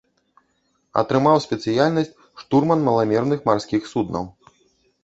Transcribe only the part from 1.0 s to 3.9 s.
Атрымаў спецыяльнасць штурман маламерных марскіх